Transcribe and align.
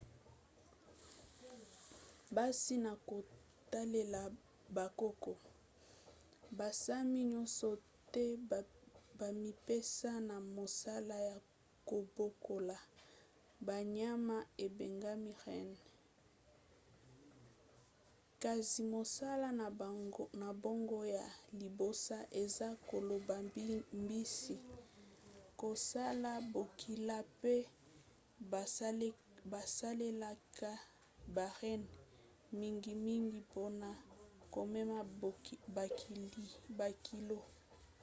kasi 2.35 2.75
na 2.85 2.93
kotalela 3.09 4.21
bokoko 4.75 5.33
basami 6.57 7.19
nyonso 7.33 7.69
te 8.13 8.25
bamipesa 9.19 10.11
na 10.29 10.35
mosala 10.55 11.15
ya 11.29 11.37
kobokola 11.89 12.77
banyama 13.67 14.37
ebengami 14.65 15.31
renne 15.43 15.79
kasi 18.43 18.79
mosala 18.93 19.47
na 20.41 20.47
bango 20.63 20.99
ya 21.17 21.25
liboso 21.61 22.17
eza 22.43 22.67
koloba 22.89 23.37
mbisi 24.01 24.55
kosala 25.61 26.31
bokila 26.53 27.17
pe 27.41 27.55
basalelaka 29.51 30.71
ba 31.35 31.47
renne 31.59 31.89
mingimingi 32.59 33.39
mpona 33.45 33.89
komema 34.55 34.97
bakilo 36.77 37.39